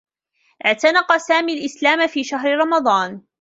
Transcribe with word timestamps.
اعتنق 0.65 1.17
سامي 1.17 1.53
الإسلام 1.59 2.07
في 2.07 2.23
شهر 2.23 2.57
رمضان. 2.57 3.21